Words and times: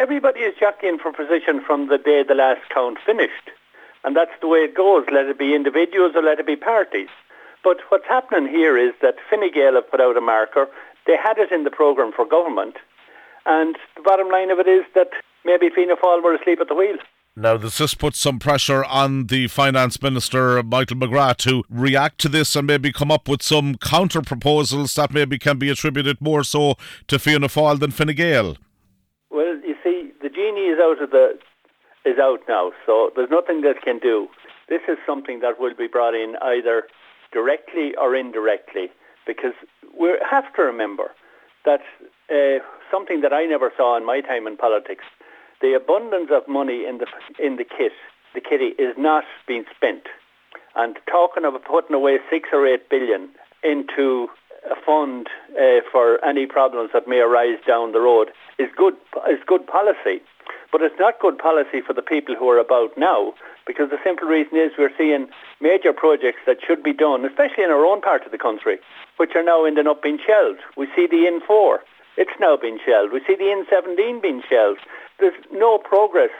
everybody 0.00 0.40
is 0.40 0.54
jockeying 0.58 0.98
for 0.98 1.12
position 1.12 1.60
from 1.60 1.88
the 1.88 1.98
day 1.98 2.24
the 2.26 2.34
last 2.34 2.62
count 2.72 2.96
finished. 3.04 3.52
And 4.02 4.16
that's 4.16 4.32
the 4.40 4.48
way 4.48 4.60
it 4.60 4.74
goes, 4.74 5.04
let 5.12 5.26
it 5.26 5.38
be 5.38 5.54
individuals 5.54 6.12
or 6.16 6.22
let 6.22 6.40
it 6.40 6.46
be 6.46 6.56
parties. 6.56 7.10
But 7.62 7.76
what's 7.90 8.08
happening 8.08 8.48
here 8.48 8.78
is 8.78 8.94
that 9.02 9.16
Fine 9.28 9.52
Gael 9.52 9.74
have 9.74 9.90
put 9.90 10.00
out 10.00 10.16
a 10.16 10.22
marker. 10.22 10.68
They 11.06 11.16
had 11.22 11.36
it 11.36 11.52
in 11.52 11.64
the 11.64 11.70
programme 11.70 12.12
for 12.16 12.24
government. 12.24 12.76
And 13.44 13.76
the 13.94 14.02
bottom 14.02 14.30
line 14.30 14.50
of 14.50 14.58
it 14.58 14.66
is 14.66 14.84
that 14.94 15.10
maybe 15.44 15.68
Fianna 15.68 15.96
Fáil 15.96 16.24
were 16.24 16.34
asleep 16.34 16.60
at 16.60 16.68
the 16.68 16.74
wheel. 16.74 16.96
Now, 17.36 17.58
this 17.58 17.94
put 17.94 18.16
some 18.16 18.38
pressure 18.38 18.84
on 18.84 19.26
the 19.26 19.48
Finance 19.48 20.02
Minister, 20.02 20.62
Michael 20.62 20.96
McGrath, 20.96 21.36
to 21.38 21.62
react 21.68 22.18
to 22.22 22.28
this 22.28 22.56
and 22.56 22.66
maybe 22.66 22.90
come 22.90 23.10
up 23.10 23.28
with 23.28 23.42
some 23.42 23.76
counter 23.76 24.22
proposals 24.22 24.94
that 24.94 25.12
maybe 25.12 25.38
can 25.38 25.58
be 25.58 25.68
attributed 25.68 26.20
more 26.20 26.42
so 26.42 26.76
to 27.06 27.18
Fianna 27.18 27.48
Fáil 27.48 27.78
than 27.78 27.90
Fine 27.90 28.14
Gael? 28.14 28.56
Is 30.50 30.78
out 30.80 31.00
of 31.00 31.10
the 31.10 31.38
is 32.04 32.18
out 32.18 32.40
now, 32.48 32.72
so 32.84 33.10
there's 33.14 33.30
nothing 33.30 33.60
that 33.62 33.82
can 33.82 33.98
do. 33.98 34.28
This 34.68 34.80
is 34.88 34.98
something 35.06 35.40
that 35.40 35.60
will 35.60 35.74
be 35.74 35.86
brought 35.86 36.14
in 36.14 36.34
either 36.42 36.84
directly 37.32 37.94
or 37.96 38.16
indirectly, 38.16 38.90
because 39.26 39.54
we 39.98 40.16
have 40.28 40.52
to 40.54 40.62
remember 40.62 41.12
that 41.64 41.80
uh, 42.30 42.62
something 42.90 43.20
that 43.20 43.32
I 43.32 43.44
never 43.46 43.70
saw 43.76 43.96
in 43.96 44.04
my 44.04 44.20
time 44.20 44.46
in 44.46 44.56
politics, 44.56 45.04
the 45.60 45.74
abundance 45.74 46.30
of 46.32 46.48
money 46.48 46.84
in 46.84 46.98
the 46.98 47.06
in 47.38 47.56
the 47.56 47.64
kit, 47.64 47.92
the 48.34 48.40
kitty, 48.40 48.74
is 48.76 48.94
not 48.98 49.24
being 49.46 49.64
spent. 49.74 50.02
And 50.74 50.96
talking 51.10 51.44
of 51.44 51.54
putting 51.64 51.94
away 51.94 52.18
six 52.28 52.48
or 52.52 52.66
eight 52.66 52.88
billion 52.88 53.28
into 53.62 54.28
a 54.70 54.74
fund 54.84 55.28
uh, 55.58 55.80
for 55.90 56.22
any 56.24 56.46
problems 56.46 56.90
that 56.92 57.08
may 57.08 57.18
arise 57.18 57.58
down 57.66 57.92
the 57.92 58.00
road 58.00 58.28
is 58.58 58.68
good 58.76 58.94
is 59.30 59.38
good 59.46 59.66
policy. 59.66 60.20
But 60.72 60.82
it's 60.82 60.98
not 60.98 61.18
good 61.18 61.38
policy 61.38 61.80
for 61.80 61.92
the 61.92 62.02
people 62.02 62.34
who 62.36 62.48
are 62.48 62.58
about 62.58 62.96
now 62.96 63.34
because 63.66 63.90
the 63.90 63.98
simple 64.04 64.28
reason 64.28 64.56
is 64.56 64.72
we're 64.78 64.96
seeing 64.96 65.28
major 65.60 65.92
projects 65.92 66.40
that 66.46 66.58
should 66.66 66.82
be 66.82 66.92
done, 66.92 67.24
especially 67.24 67.64
in 67.64 67.70
our 67.70 67.84
own 67.84 68.00
part 68.00 68.24
of 68.24 68.32
the 68.32 68.38
country, 68.38 68.78
which 69.16 69.34
are 69.34 69.42
now 69.42 69.64
ending 69.64 69.86
up 69.86 70.02
being 70.02 70.18
shelved. 70.24 70.60
We 70.76 70.86
see 70.94 71.06
the 71.06 71.26
N4, 71.26 71.78
it's 72.16 72.38
now 72.40 72.56
been 72.56 72.78
shelved. 72.84 73.12
We 73.12 73.20
see 73.26 73.34
the 73.34 73.50
N17 73.50 74.22
being 74.22 74.42
shelved. 74.48 74.80
There's 75.18 75.34
no 75.52 75.78
progress 75.78 76.30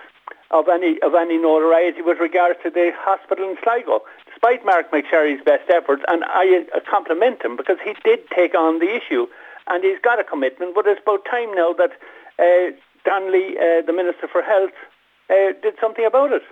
of 0.50 0.68
any 0.68 1.00
of 1.02 1.14
any 1.14 1.38
notoriety 1.38 2.02
with 2.02 2.18
regards 2.18 2.58
to 2.64 2.70
the 2.70 2.90
hospital 2.98 3.48
in 3.48 3.56
Sligo, 3.62 4.02
despite 4.26 4.64
Marc 4.64 4.90
MacSharry's 4.90 5.42
best 5.44 5.70
efforts, 5.70 6.02
and 6.08 6.24
I 6.26 6.66
compliment 6.90 7.42
him 7.44 7.56
because 7.56 7.78
he 7.84 7.94
did 8.04 8.20
take 8.34 8.54
on 8.54 8.80
the 8.80 8.90
issue 8.94 9.26
and 9.68 9.84
he's 9.84 10.00
got 10.02 10.18
a 10.18 10.24
commitment. 10.24 10.74
But 10.74 10.86
it's 10.86 11.00
about 11.00 11.24
time 11.24 11.54
now 11.54 11.72
that 11.74 11.92
uh, 12.38 12.74
Donnelly, 13.04 13.56
uh, 13.56 13.82
the 13.86 13.92
Minister 13.92 14.28
for 14.30 14.42
Health, 14.42 14.74
uh, 15.30 15.52
did 15.62 15.74
something 15.80 16.04
about 16.04 16.32
it. 16.32 16.42